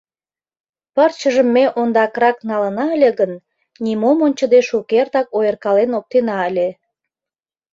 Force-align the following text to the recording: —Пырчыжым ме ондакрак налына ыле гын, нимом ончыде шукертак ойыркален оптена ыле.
—Пырчыжым 0.95 1.47
ме 1.55 1.65
ондакрак 1.79 2.37
налына 2.49 2.85
ыле 2.95 3.09
гын, 3.19 3.31
нимом 3.83 4.17
ончыде 4.25 4.59
шукертак 4.69 5.27
ойыркален 5.37 5.91
оптена 5.99 6.37
ыле. 6.49 6.69